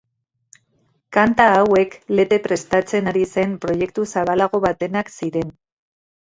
Kanta 1.17 1.45
hauek 1.57 1.97
Lete 2.19 2.39
prestatzen 2.47 3.11
ari 3.13 3.27
zen 3.35 3.53
proiektu 3.67 4.07
zabalago 4.15 4.63
batenak 4.65 5.15
ziren. 5.21 5.55